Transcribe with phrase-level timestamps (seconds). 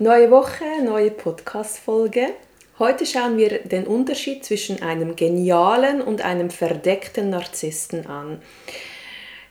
[0.00, 2.28] Neue Woche, neue Podcast-Folge.
[2.78, 8.40] Heute schauen wir den Unterschied zwischen einem genialen und einem verdeckten Narzissten an.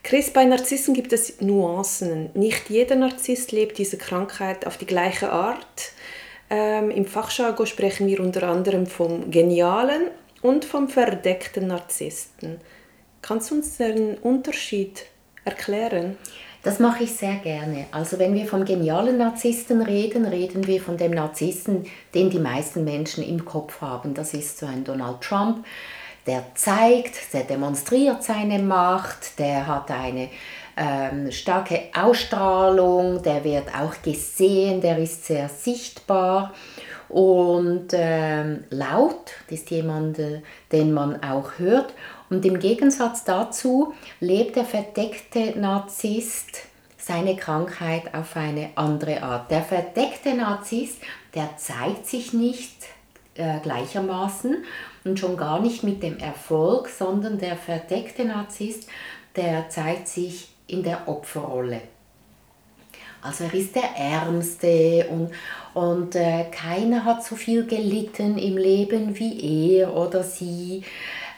[0.03, 2.29] Chris, bei Narzissen gibt es Nuancen.
[2.33, 5.91] Nicht jeder Narzisst lebt diese Krankheit auf die gleiche Art.
[6.49, 10.03] Ähm, Im Fachjargon sprechen wir unter anderem vom genialen
[10.41, 12.61] und vom verdeckten Narzissten.
[13.21, 15.07] Kannst du uns den Unterschied
[15.43, 16.15] erklären?
[16.63, 17.85] Das mache ich sehr gerne.
[17.91, 22.83] Also wenn wir vom genialen Narzissten reden, reden wir von dem Narzissten, den die meisten
[22.83, 24.13] Menschen im Kopf haben.
[24.13, 25.65] Das ist so ein Donald Trump,
[26.25, 30.29] der zeigt, der demonstriert seine Macht, der hat eine
[30.75, 36.53] ähm, starke Ausstrahlung, der wird auch gesehen, der ist sehr sichtbar
[37.09, 40.41] und ähm, laut, das ist jemand, äh,
[40.71, 41.93] den man auch hört.
[42.29, 46.63] Und im Gegensatz dazu lebt der verdeckte Narzisst
[46.97, 49.49] seine Krankheit auf eine andere Art.
[49.49, 51.01] Der verdeckte Narzisst,
[51.33, 52.75] der zeigt sich nicht
[53.35, 54.65] äh, gleichermaßen
[55.05, 58.89] und schon gar nicht mit dem Erfolg, sondern der verdeckte Narzisst,
[59.37, 61.81] der zeigt sich in der Opferrolle.
[63.21, 65.31] Also er ist der Ärmste und,
[65.73, 70.83] und äh, keiner hat so viel gelitten im Leben wie er oder sie.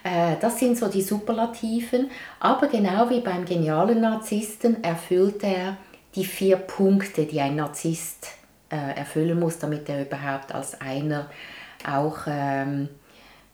[0.04, 2.10] Äh, das sind so die Superlativen.
[2.40, 5.78] Aber genau wie beim genialen Narzissten erfüllt er
[6.16, 8.28] die vier Punkte, die ein Narzisst
[8.70, 11.30] äh, erfüllen muss, damit er überhaupt als einer
[11.88, 12.90] auch ähm,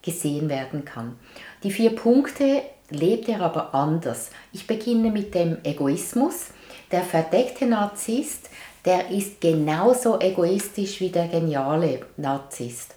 [0.01, 1.15] gesehen werden kann.
[1.63, 4.29] Die vier Punkte lebt er aber anders.
[4.53, 6.47] Ich beginne mit dem Egoismus.
[6.91, 8.49] Der verdeckte Narzisst,
[8.85, 12.95] der ist genauso egoistisch wie der geniale Narzisst.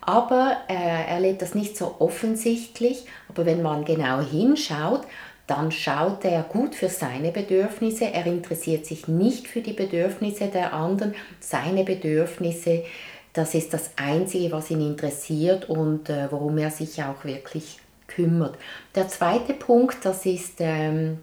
[0.00, 0.74] Aber äh,
[1.08, 3.04] er lebt das nicht so offensichtlich.
[3.28, 5.02] Aber wenn man genau hinschaut,
[5.46, 8.06] dann schaut er gut für seine Bedürfnisse.
[8.06, 11.14] Er interessiert sich nicht für die Bedürfnisse der anderen.
[11.40, 12.84] Seine Bedürfnisse,
[13.32, 18.56] das ist das Einzige, was ihn interessiert und äh, worum er sich auch wirklich kümmert.
[18.94, 21.18] Der zweite Punkt, das ist ähm,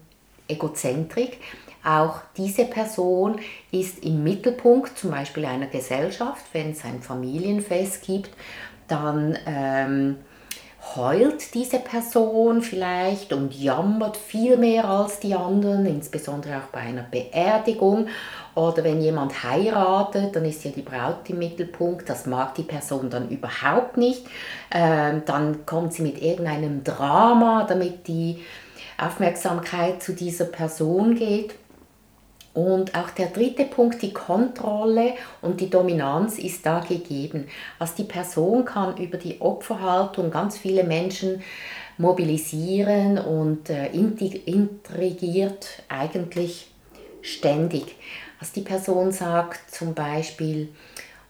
[0.46, 1.38] Egozentrik.
[1.84, 3.38] Auch diese Person
[3.70, 8.30] ist im Mittelpunkt zum Beispiel einer Gesellschaft, wenn es ein Familienfest gibt
[8.88, 10.16] dann ähm,
[10.96, 17.04] heult diese Person vielleicht und jammert viel mehr als die anderen, insbesondere auch bei einer
[17.04, 18.08] Beerdigung
[18.54, 23.10] oder wenn jemand heiratet, dann ist ja die Braut im Mittelpunkt, das mag die Person
[23.10, 24.26] dann überhaupt nicht.
[24.70, 28.44] Ähm, dann kommt sie mit irgendeinem Drama, damit die
[28.98, 31.54] Aufmerksamkeit zu dieser Person geht.
[32.54, 37.48] Und auch der dritte Punkt, die Kontrolle und die Dominanz ist da gegeben.
[37.80, 41.42] Also die Person kann über die Opferhaltung ganz viele Menschen
[41.98, 46.68] mobilisieren und äh, intrigiert eigentlich
[47.22, 47.96] ständig.
[48.38, 50.68] Also die Person sagt zum Beispiel,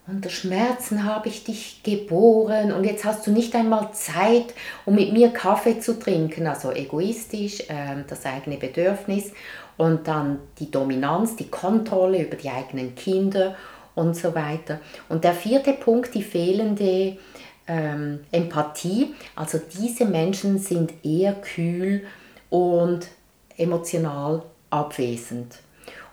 [0.06, 4.54] unter Schmerzen habe ich dich geboren und jetzt hast du nicht einmal Zeit,
[4.84, 6.46] um mit mir Kaffee zu trinken.
[6.46, 9.32] Also egoistisch, äh, das eigene Bedürfnis
[9.76, 13.56] und dann die Dominanz, die Kontrolle über die eigenen Kinder
[13.94, 14.80] und so weiter.
[15.08, 17.16] Und der vierte Punkt, die fehlende
[17.66, 19.14] ähm, Empathie.
[19.34, 22.04] Also diese Menschen sind eher kühl
[22.50, 23.08] und
[23.56, 25.63] emotional abwesend.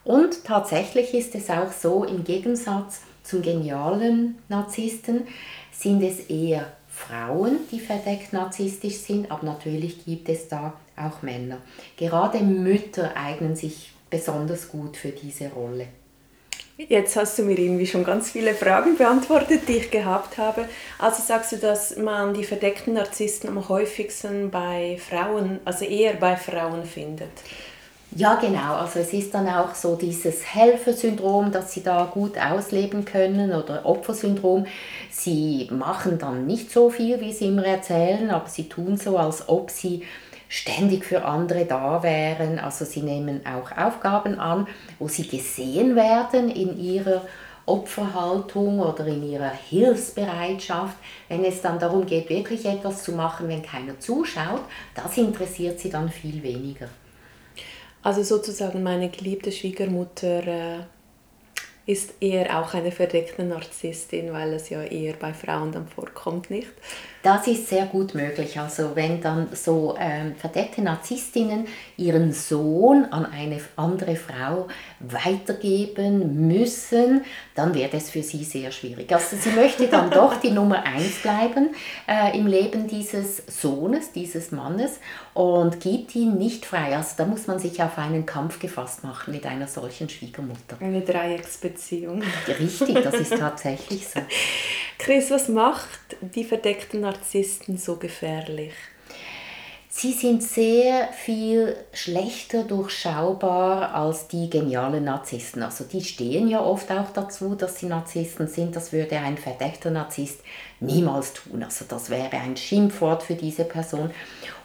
[0.03, 5.27] Und tatsächlich ist es auch so, im Gegensatz zum genialen Narzissten
[5.71, 11.57] sind es eher Frauen, die verdeckt narzisstisch sind, aber natürlich gibt es da auch Männer.
[11.97, 15.87] Gerade Mütter eignen sich besonders gut für diese Rolle.
[16.77, 20.65] Jetzt hast du mir irgendwie schon ganz viele Fragen beantwortet, die ich gehabt habe.
[20.97, 26.35] Also sagst du, dass man die verdeckten Narzissten am häufigsten bei Frauen, also eher bei
[26.35, 27.29] Frauen findet?
[28.13, 28.75] Ja, genau.
[28.75, 33.85] Also es ist dann auch so dieses Helfersyndrom, dass sie da gut ausleben können oder
[33.85, 34.65] Opfersyndrom.
[35.09, 39.47] Sie machen dann nicht so viel, wie sie immer erzählen, aber sie tun so, als
[39.47, 40.03] ob sie
[40.49, 42.59] ständig für andere da wären.
[42.59, 44.67] Also sie nehmen auch Aufgaben an,
[44.99, 47.21] wo sie gesehen werden in ihrer
[47.65, 50.97] Opferhaltung oder in ihrer Hilfsbereitschaft.
[51.29, 54.63] Wenn es dann darum geht, wirklich etwas zu machen, wenn keiner zuschaut,
[54.95, 56.89] das interessiert sie dann viel weniger.
[58.03, 60.79] Also sozusagen meine geliebte Schwiegermutter äh,
[61.85, 66.69] ist eher auch eine verdeckte Narzisstin, weil es ja eher bei Frauen dann vorkommt, nicht?
[67.23, 68.59] Das ist sehr gut möglich.
[68.59, 71.67] Also wenn dann so ähm, verdeckte Narzisstinnen
[71.97, 74.67] ihren Sohn an eine andere Frau
[74.99, 79.11] weitergeben müssen, dann wird es für sie sehr schwierig.
[79.11, 81.75] Also sie möchte dann doch die Nummer eins bleiben
[82.07, 84.99] äh, im Leben dieses Sohnes, dieses Mannes
[85.33, 86.95] und gibt ihn nicht frei.
[86.95, 90.77] Also da muss man sich auf einen Kampf gefasst machen mit einer solchen Schwiegermutter.
[90.79, 92.23] Eine Dreiecksbeziehung.
[92.47, 94.19] Richtig, das ist tatsächlich so.
[94.97, 95.89] Chris, was macht
[96.21, 98.73] die verdeckten Narzissten so gefährlich?
[99.93, 105.61] Sie sind sehr viel schlechter durchschaubar als die genialen Narzissten.
[105.61, 108.73] Also die stehen ja oft auch dazu, dass sie Narzissten sind.
[108.77, 110.39] Das würde ein verdeckter Narzisst
[110.79, 111.61] niemals tun.
[111.61, 114.11] Also das wäre ein Schimpfwort für diese Person.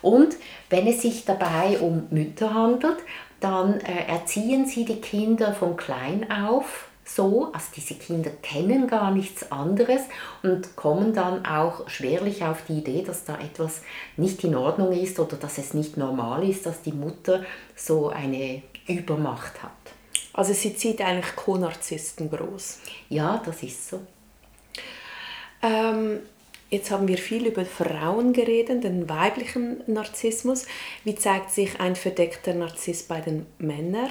[0.01, 0.37] Und
[0.71, 2.99] wenn es sich dabei um Mütter handelt,
[3.41, 9.13] dann äh, erziehen sie die Kinder von klein auf so, also diese Kinder kennen gar
[9.13, 10.03] nichts anderes
[10.43, 13.83] und kommen dann auch schwerlich auf die Idee, dass da etwas
[14.17, 17.45] nicht in Ordnung ist oder dass es nicht normal ist, dass die Mutter
[17.77, 19.71] so eine Übermacht hat.
[20.33, 22.81] Also sie zieht eigentlich Co-Narzissten groß.
[23.09, 24.01] Ja, das ist so.
[25.63, 26.19] Ähm,
[26.71, 30.67] jetzt haben wir viel über Frauen geredet, den weiblichen Narzissmus.
[31.05, 34.11] Wie zeigt sich ein verdeckter Narziss bei den Männern?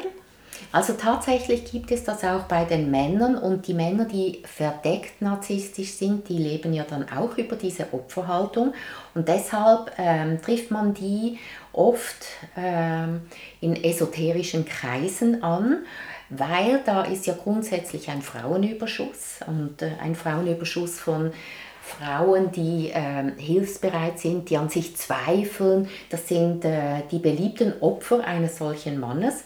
[0.71, 5.91] Also tatsächlich gibt es das auch bei den Männern und die Männer, die verdeckt narzisstisch
[5.93, 8.73] sind, die leben ja dann auch über diese Opferhaltung
[9.13, 11.39] und deshalb ähm, trifft man die
[11.71, 12.25] oft
[12.57, 13.21] ähm,
[13.61, 15.85] in esoterischen Kreisen an,
[16.29, 21.31] weil da ist ja grundsätzlich ein Frauenüberschuss und äh, ein Frauenüberschuss von
[21.85, 25.87] Frauen, die äh, hilfsbereit sind, die an sich zweifeln.
[26.09, 29.43] Das sind äh, die beliebten Opfer eines solchen Mannes.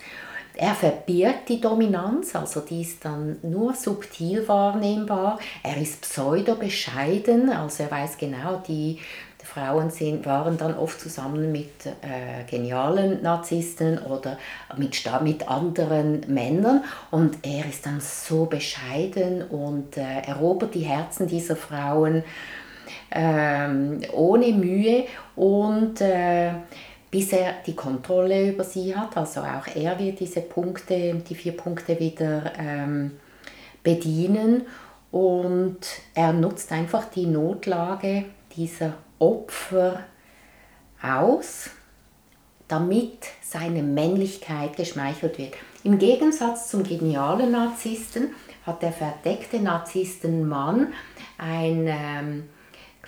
[0.62, 5.40] Er verbirgt die Dominanz, also die ist dann nur subtil wahrnehmbar.
[5.64, 9.00] Er ist pseudo-bescheiden, also er weiß genau, die
[9.42, 14.38] Frauen sind, waren dann oft zusammen mit äh, genialen Narzissten oder
[14.76, 21.26] mit, mit anderen Männern und er ist dann so bescheiden und äh, erobert die Herzen
[21.26, 22.22] dieser Frauen
[23.12, 25.06] ähm, ohne Mühe
[25.38, 26.52] und äh,
[27.12, 29.18] bis er die Kontrolle über sie hat.
[29.18, 33.12] Also auch er wird diese Punkte, die vier Punkte wieder ähm,
[33.84, 34.64] bedienen
[35.12, 35.80] und
[36.14, 38.26] er nutzt einfach die Notlage
[38.56, 40.02] dieser Opfer
[41.02, 41.72] aus,
[42.68, 45.54] damit seine Männlichkeit geschmeichelt wird.
[45.84, 48.36] Im Gegensatz zum genialen Narzissten
[48.66, 50.94] hat der verdeckte Narzisstenmann
[51.38, 52.50] ein ähm,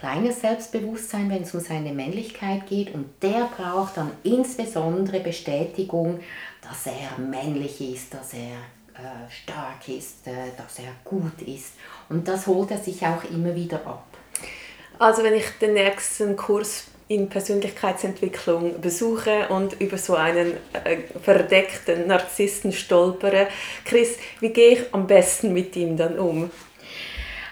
[0.01, 2.93] kleines Selbstbewusstsein, wenn es um seine Männlichkeit geht.
[2.93, 6.19] Und der braucht dann insbesondere Bestätigung,
[6.61, 8.57] dass er männlich ist, dass er
[8.99, 11.73] äh, stark ist, äh, dass er gut ist.
[12.09, 14.07] Und das holt er sich auch immer wieder ab.
[14.97, 22.07] Also wenn ich den nächsten Kurs in Persönlichkeitsentwicklung besuche und über so einen äh, verdeckten
[22.07, 23.49] Narzissten stolpere,
[23.85, 26.49] Chris, wie gehe ich am besten mit ihm dann um?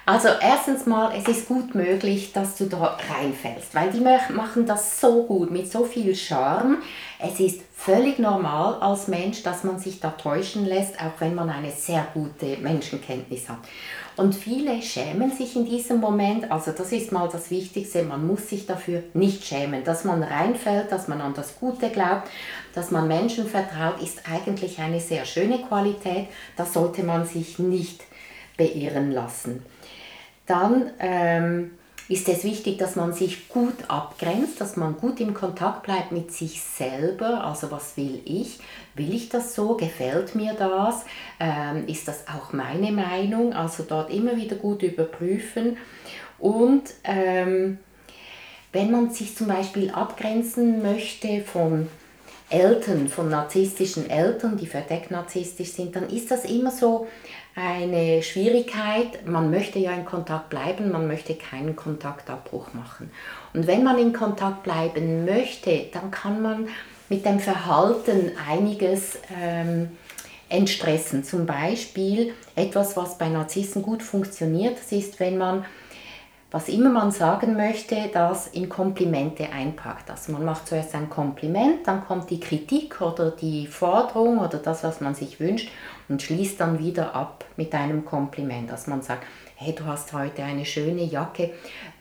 [0.09, 5.00] Also erstens mal, es ist gut möglich, dass du da reinfällst, weil die machen das
[5.00, 6.80] so gut, mit so viel Charme.
[7.19, 11.51] Es ist völlig normal als Mensch, dass man sich da täuschen lässt, auch wenn man
[11.51, 13.59] eine sehr gute Menschenkenntnis hat.
[14.18, 18.49] Und viele schämen sich in diesem Moment, also das ist mal das Wichtigste, man muss
[18.49, 19.83] sich dafür nicht schämen.
[19.83, 22.28] Dass man reinfällt, dass man an das Gute glaubt,
[22.73, 26.30] dass man Menschen vertraut, ist eigentlich eine sehr schöne Qualität.
[26.57, 28.01] Das sollte man sich nicht
[28.57, 29.63] beirren lassen.
[30.49, 31.71] Dann ähm,
[32.07, 36.31] ist es wichtig, dass man sich gut abgrenzt, dass man gut im Kontakt bleibt mit
[36.31, 37.44] sich selber.
[37.44, 38.59] Also was will ich?
[38.95, 39.77] Will ich das so?
[39.77, 41.06] Gefällt mir das?
[41.39, 43.53] Ähm, ist das auch meine Meinung?
[43.53, 45.77] Also dort immer wieder gut überprüfen.
[46.39, 47.77] Und ähm,
[48.71, 51.87] wenn man sich zum Beispiel abgrenzen möchte von
[52.49, 57.07] Eltern, von narzisstischen Eltern, die verdeckt narzisstisch sind, dann ist das immer so
[57.59, 59.28] eine Schwierigkeit.
[59.28, 63.11] Man möchte ja in Kontakt bleiben, man möchte keinen Kontaktabbruch machen.
[63.54, 66.68] Und wenn man in Kontakt bleiben möchte, dann kann man
[67.09, 69.89] mit dem Verhalten einiges ähm,
[70.47, 71.23] entstressen.
[71.23, 75.66] Zum Beispiel etwas, was bei Narzissen gut funktioniert, das ist, wenn man
[76.51, 80.09] was immer man sagen möchte, das in Komplimente einpackt.
[80.09, 84.83] Also man macht zuerst ein Kompliment, dann kommt die Kritik oder die Forderung oder das,
[84.83, 85.69] was man sich wünscht
[86.07, 88.71] und schließt dann wieder ab mit einem Kompliment.
[88.71, 89.25] Dass man sagt,
[89.61, 91.51] hey, du hast heute eine schöne Jacke.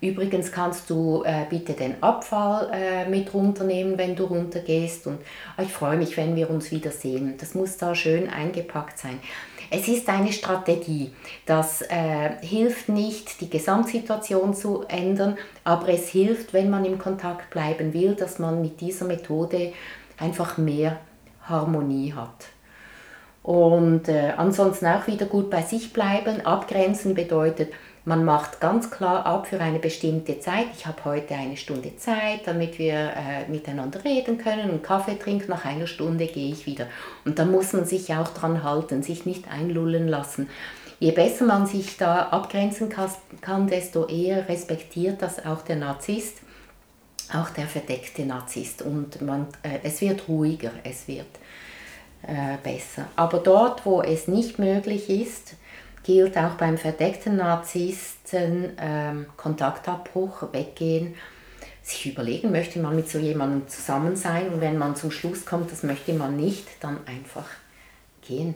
[0.01, 5.07] Übrigens kannst du äh, bitte den Abfall äh, mit runternehmen, wenn du runtergehst.
[5.09, 5.19] Und
[5.61, 7.35] ich freue mich, wenn wir uns wiedersehen.
[7.37, 9.19] Das muss da schön eingepackt sein.
[9.71, 11.11] Es ist eine Strategie.
[11.45, 17.51] Das äh, hilft nicht, die Gesamtsituation zu ändern, aber es hilft, wenn man im Kontakt
[17.51, 19.73] bleiben will, dass man mit dieser Methode
[20.19, 20.99] einfach mehr
[21.43, 22.47] Harmonie hat.
[23.43, 26.45] Und äh, ansonsten auch wieder gut bei sich bleiben.
[26.45, 27.73] Abgrenzen bedeutet,
[28.09, 30.69] man macht ganz klar ab für eine bestimmte Zeit.
[30.75, 35.51] Ich habe heute eine Stunde Zeit, damit wir äh, miteinander reden können und Kaffee trinken.
[35.51, 36.87] Nach einer Stunde gehe ich wieder.
[37.27, 40.49] Und da muss man sich auch dran halten, sich nicht einlullen lassen.
[40.99, 46.39] Je besser man sich da abgrenzen kann, desto eher respektiert das auch der Narzisst,
[47.35, 48.81] auch der verdeckte Narzisst.
[48.81, 51.27] Und man, äh, es wird ruhiger, es wird
[52.23, 53.05] äh, besser.
[53.17, 55.57] Aber dort, wo es nicht möglich ist,
[56.09, 61.15] gilt auch beim verdeckten Narzissten ähm, Kontaktabbruch, weggehen,
[61.83, 65.71] sich überlegen, möchte man mit so jemandem zusammen sein und wenn man zum Schluss kommt,
[65.71, 67.45] das möchte man nicht, dann einfach
[68.27, 68.55] gehen.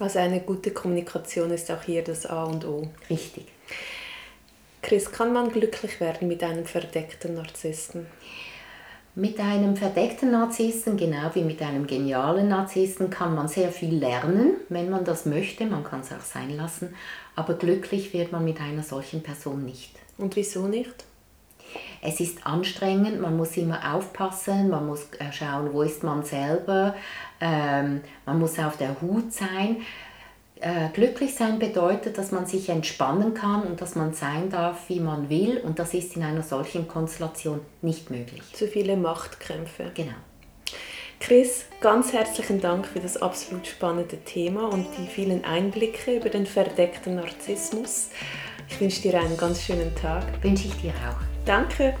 [0.00, 2.90] Also eine gute Kommunikation ist auch hier das A und O.
[3.08, 3.46] Richtig.
[4.82, 8.08] Chris, kann man glücklich werden mit einem verdeckten Narzissten?
[9.18, 14.52] Mit einem verdeckten Narzissten, genau wie mit einem genialen Narzissten, kann man sehr viel lernen,
[14.68, 15.66] wenn man das möchte.
[15.66, 16.94] Man kann es auch sein lassen.
[17.34, 19.90] Aber glücklich wird man mit einer solchen Person nicht.
[20.18, 21.04] Und wieso nicht?
[22.00, 26.94] Es ist anstrengend, man muss immer aufpassen, man muss äh, schauen, wo ist man selber,
[27.40, 29.78] ähm, man muss auf der Hut sein.
[30.60, 35.00] Äh, glücklich sein bedeutet, dass man sich entspannen kann und dass man sein darf, wie
[35.00, 35.58] man will.
[35.58, 38.42] Und das ist in einer solchen Konstellation nicht möglich.
[38.52, 39.92] Zu viele Machtkämpfe.
[39.94, 40.16] Genau.
[41.20, 46.46] Chris, ganz herzlichen Dank für das absolut spannende Thema und die vielen Einblicke über den
[46.46, 48.10] verdeckten Narzissmus.
[48.68, 50.24] Ich wünsche dir einen ganz schönen Tag.
[50.42, 51.20] Wünsche ich dir auch.
[51.44, 51.94] Danke.